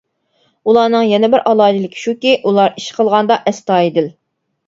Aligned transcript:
ئۇلارنىڭ 0.71 1.03
يەنە 1.09 1.27
بىر 1.33 1.43
ئالاھىدىلىكى 1.51 2.01
شۇكى، 2.05 2.33
ئۇلار 2.51 2.73
ئىش 2.81 2.87
قىلغاندا 2.97 3.39
ئەستايىدىل. 3.51 4.09